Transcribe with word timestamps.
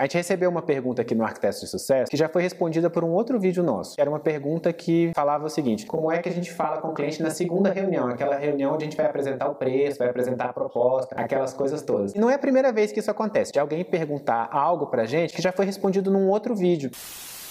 A 0.00 0.04
gente 0.04 0.16
recebeu 0.16 0.48
uma 0.48 0.62
pergunta 0.62 1.02
aqui 1.02 1.12
no 1.12 1.24
Arquitetos 1.24 1.58
de 1.60 1.66
Sucesso 1.66 2.08
que 2.08 2.16
já 2.16 2.28
foi 2.28 2.40
respondida 2.40 2.88
por 2.88 3.02
um 3.02 3.08
outro 3.08 3.36
vídeo 3.40 3.64
nosso. 3.64 3.96
Era 3.98 4.08
uma 4.08 4.20
pergunta 4.20 4.72
que 4.72 5.10
falava 5.12 5.46
o 5.46 5.48
seguinte: 5.48 5.86
como 5.86 6.12
é 6.12 6.22
que 6.22 6.28
a 6.28 6.32
gente 6.32 6.52
fala 6.52 6.80
com 6.80 6.90
o 6.90 6.94
cliente 6.94 7.20
na 7.20 7.30
segunda 7.30 7.72
reunião? 7.72 8.06
Aquela 8.06 8.36
reunião 8.36 8.74
onde 8.74 8.84
a 8.84 8.86
gente 8.86 8.96
vai 8.96 9.06
apresentar 9.06 9.48
o 9.48 9.56
preço, 9.56 9.98
vai 9.98 10.08
apresentar 10.08 10.50
a 10.50 10.52
proposta, 10.52 11.16
aquelas 11.16 11.52
coisas 11.52 11.82
todas. 11.82 12.14
E 12.14 12.18
não 12.20 12.30
é 12.30 12.34
a 12.34 12.38
primeira 12.38 12.70
vez 12.70 12.92
que 12.92 13.00
isso 13.00 13.10
acontece, 13.10 13.50
de 13.50 13.58
alguém 13.58 13.84
perguntar 13.84 14.48
algo 14.52 14.86
pra 14.86 15.04
gente 15.04 15.34
que 15.34 15.42
já 15.42 15.50
foi 15.50 15.66
respondido 15.66 16.12
num 16.12 16.28
outro 16.28 16.54
vídeo. 16.54 16.92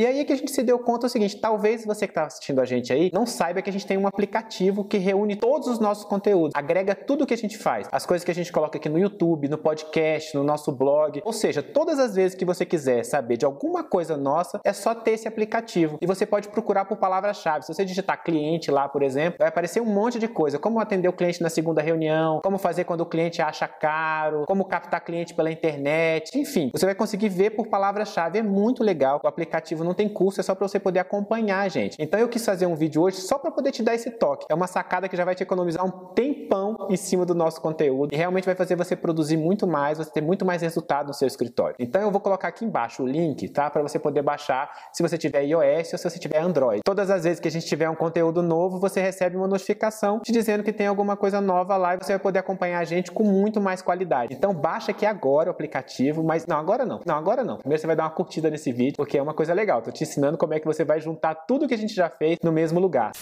E 0.00 0.06
aí 0.06 0.18
é 0.20 0.24
que 0.24 0.32
a 0.32 0.36
gente 0.36 0.50
se 0.50 0.62
deu 0.62 0.78
conta 0.78 1.08
o 1.08 1.10
seguinte: 1.10 1.36
talvez 1.36 1.84
você 1.84 2.06
que 2.06 2.12
está 2.12 2.24
assistindo 2.24 2.58
a 2.58 2.64
gente 2.64 2.90
aí 2.90 3.10
não 3.12 3.26
saiba 3.26 3.60
que 3.60 3.68
a 3.68 3.72
gente 3.72 3.86
tem 3.86 3.98
um 3.98 4.06
aplicativo 4.06 4.82
que 4.82 4.96
reúne 4.96 5.36
todos 5.36 5.68
os 5.68 5.78
nossos 5.78 6.06
conteúdos, 6.06 6.52
agrega 6.54 6.94
tudo 6.94 7.26
que 7.26 7.34
a 7.34 7.36
gente 7.36 7.58
faz, 7.58 7.86
as 7.92 8.06
coisas 8.06 8.24
que 8.24 8.30
a 8.30 8.34
gente 8.34 8.50
coloca 8.50 8.78
aqui 8.78 8.88
no 8.88 8.98
YouTube, 8.98 9.46
no 9.46 9.58
podcast, 9.58 10.34
no 10.34 10.42
nosso 10.42 10.72
blog. 10.72 11.20
Ou 11.22 11.34
seja, 11.34 11.62
todas 11.62 11.98
as 11.98 12.14
vezes 12.14 12.34
que 12.34 12.46
você 12.46 12.64
quiser 12.64 13.04
saber 13.04 13.36
de 13.36 13.44
alguma 13.44 13.84
coisa 13.84 14.16
nossa, 14.16 14.58
é 14.64 14.72
só 14.72 14.94
ter 14.94 15.10
esse 15.10 15.28
aplicativo. 15.28 15.98
E 16.00 16.06
você 16.06 16.24
pode 16.24 16.48
procurar 16.48 16.86
por 16.86 16.96
palavra-chave. 16.96 17.66
Se 17.66 17.74
você 17.74 17.84
digitar 17.84 18.24
cliente 18.24 18.70
lá, 18.70 18.88
por 18.88 19.02
exemplo, 19.02 19.36
vai 19.38 19.48
aparecer 19.48 19.82
um 19.82 19.92
monte 19.92 20.18
de 20.18 20.28
coisa: 20.28 20.58
como 20.58 20.80
atender 20.80 21.08
o 21.08 21.12
cliente 21.12 21.42
na 21.42 21.50
segunda 21.50 21.82
reunião, 21.82 22.40
como 22.42 22.56
fazer 22.56 22.84
quando 22.84 23.02
o 23.02 23.06
cliente 23.06 23.42
acha 23.42 23.68
caro, 23.68 24.46
como 24.46 24.64
captar 24.64 25.04
cliente 25.04 25.34
pela 25.34 25.52
internet, 25.52 26.38
enfim, 26.38 26.70
você 26.72 26.86
vai 26.86 26.94
conseguir 26.94 27.28
ver 27.28 27.50
por 27.50 27.66
palavra-chave. 27.66 28.38
É 28.38 28.42
muito 28.42 28.82
legal. 28.82 29.20
O 29.22 29.28
aplicativo 29.28 29.89
não 29.90 29.94
tem 29.94 30.08
curso, 30.08 30.40
é 30.40 30.42
só 30.42 30.54
para 30.54 30.66
você 30.66 30.78
poder 30.78 31.00
acompanhar 31.00 31.60
a 31.60 31.68
gente. 31.68 31.96
Então 31.98 32.18
eu 32.18 32.28
quis 32.28 32.44
fazer 32.44 32.66
um 32.66 32.76
vídeo 32.76 33.02
hoje 33.02 33.16
só 33.16 33.38
para 33.38 33.50
poder 33.50 33.72
te 33.72 33.82
dar 33.82 33.94
esse 33.94 34.10
toque. 34.10 34.46
É 34.48 34.54
uma 34.54 34.68
sacada 34.68 35.08
que 35.08 35.16
já 35.16 35.24
vai 35.24 35.34
te 35.34 35.42
economizar 35.42 35.84
um 35.84 35.90
tempão 36.14 36.86
em 36.88 36.96
cima 36.96 37.26
do 37.26 37.34
nosso 37.34 37.60
conteúdo 37.60 38.14
e 38.14 38.16
realmente 38.16 38.44
vai 38.44 38.54
fazer 38.54 38.76
você 38.76 38.94
produzir 38.94 39.36
muito 39.36 39.66
mais, 39.66 39.98
você 39.98 40.10
ter 40.10 40.20
muito 40.20 40.44
mais 40.44 40.62
resultado 40.62 41.08
no 41.08 41.14
seu 41.14 41.26
escritório. 41.26 41.74
Então 41.78 42.00
eu 42.00 42.10
vou 42.10 42.20
colocar 42.20 42.48
aqui 42.48 42.64
embaixo 42.64 43.02
o 43.02 43.06
link, 43.06 43.48
tá? 43.48 43.68
Para 43.68 43.82
você 43.82 43.98
poder 43.98 44.22
baixar 44.22 44.70
se 44.92 45.02
você 45.02 45.18
tiver 45.18 45.42
iOS 45.42 45.92
ou 45.92 45.98
se 45.98 46.10
você 46.10 46.18
tiver 46.18 46.38
Android. 46.38 46.82
Todas 46.84 47.10
as 47.10 47.24
vezes 47.24 47.40
que 47.40 47.48
a 47.48 47.50
gente 47.50 47.66
tiver 47.66 47.90
um 47.90 47.96
conteúdo 47.96 48.42
novo, 48.42 48.78
você 48.78 49.00
recebe 49.00 49.36
uma 49.36 49.48
notificação 49.48 50.20
te 50.20 50.30
dizendo 50.30 50.62
que 50.62 50.72
tem 50.72 50.86
alguma 50.86 51.16
coisa 51.16 51.40
nova 51.40 51.76
lá 51.76 51.94
e 51.94 51.98
você 51.98 52.12
vai 52.12 52.20
poder 52.20 52.38
acompanhar 52.38 52.78
a 52.78 52.84
gente 52.84 53.10
com 53.10 53.24
muito 53.24 53.60
mais 53.60 53.82
qualidade. 53.82 54.34
Então 54.34 54.54
baixa 54.54 54.92
aqui 54.92 55.04
agora 55.04 55.48
o 55.48 55.52
aplicativo, 55.52 56.22
mas 56.22 56.46
não, 56.46 56.58
agora 56.58 56.86
não. 56.86 57.00
Não, 57.04 57.16
agora 57.16 57.42
não. 57.42 57.56
Primeiro 57.56 57.80
você 57.80 57.86
vai 57.88 57.96
dar 57.96 58.04
uma 58.04 58.10
curtida 58.10 58.48
nesse 58.48 58.70
vídeo, 58.70 58.96
porque 58.96 59.18
é 59.18 59.22
uma 59.22 59.34
coisa 59.34 59.52
legal 59.52 59.79
legal. 59.80 59.82
Tô 59.82 59.90
te 59.90 60.04
ensinando 60.04 60.38
como 60.38 60.54
é 60.54 60.60
que 60.60 60.66
você 60.66 60.84
vai 60.84 61.00
juntar 61.00 61.34
tudo 61.34 61.66
que 61.66 61.74
a 61.74 61.78
gente 61.78 61.94
já 61.94 62.08
fez 62.08 62.38
no 62.42 62.52
mesmo 62.52 62.78
lugar. 62.78 63.12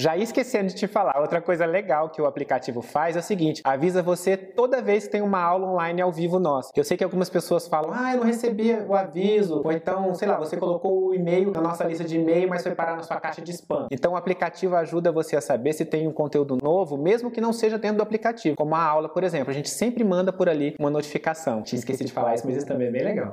Já 0.00 0.16
esquecendo 0.16 0.68
de 0.68 0.76
te 0.76 0.86
falar, 0.86 1.20
outra 1.20 1.40
coisa 1.40 1.66
legal 1.66 2.08
que 2.08 2.22
o 2.22 2.26
aplicativo 2.26 2.80
faz 2.80 3.16
é 3.16 3.18
o 3.18 3.22
seguinte: 3.22 3.60
avisa 3.64 4.00
você 4.00 4.36
toda 4.36 4.80
vez 4.80 5.06
que 5.06 5.10
tem 5.10 5.20
uma 5.20 5.42
aula 5.42 5.66
online 5.66 6.00
ao 6.00 6.12
vivo 6.12 6.38
nossa. 6.38 6.70
Eu 6.76 6.84
sei 6.84 6.96
que 6.96 7.02
algumas 7.02 7.28
pessoas 7.28 7.66
falam, 7.66 7.90
ah, 7.92 8.12
eu 8.12 8.18
não 8.18 8.24
recebi 8.24 8.72
o 8.74 8.94
aviso, 8.94 9.60
ou 9.64 9.72
então, 9.72 10.14
sei 10.14 10.28
lá, 10.28 10.38
você 10.38 10.56
colocou 10.56 11.08
o 11.08 11.14
e-mail 11.16 11.50
na 11.50 11.60
nossa 11.60 11.82
lista 11.82 12.04
de 12.04 12.16
e-mail, 12.16 12.48
mas 12.48 12.62
foi 12.62 12.76
parar 12.76 12.94
na 12.94 13.02
sua 13.02 13.18
caixa 13.18 13.42
de 13.42 13.50
spam. 13.50 13.88
Então 13.90 14.12
o 14.12 14.16
aplicativo 14.16 14.76
ajuda 14.76 15.10
você 15.10 15.34
a 15.34 15.40
saber 15.40 15.72
se 15.72 15.84
tem 15.84 16.06
um 16.06 16.12
conteúdo 16.12 16.56
novo, 16.62 16.96
mesmo 16.96 17.28
que 17.28 17.40
não 17.40 17.52
seja 17.52 17.76
dentro 17.76 17.96
do 17.96 18.02
aplicativo, 18.04 18.54
como 18.54 18.76
a 18.76 18.82
aula, 18.84 19.08
por 19.08 19.24
exemplo. 19.24 19.50
A 19.50 19.54
gente 19.54 19.68
sempre 19.68 20.04
manda 20.04 20.32
por 20.32 20.48
ali 20.48 20.76
uma 20.78 20.90
notificação. 20.90 21.60
Tinha 21.62 21.80
esquecido 21.80 22.06
de 22.06 22.12
falar 22.12 22.36
isso, 22.36 22.46
mas 22.46 22.58
isso 22.58 22.66
também 22.66 22.86
é 22.86 22.90
bem 22.92 23.02
legal. 23.02 23.32